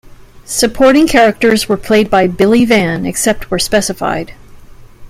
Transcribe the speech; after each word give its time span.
Supporting 0.45 1.07
characters 1.07 1.69
were 1.69 1.77
played 1.77 2.09
by 2.09 2.25
Billy 2.25 2.65
Van, 2.65 3.05
except 3.05 3.51
where 3.51 3.59
specified. 3.59 4.33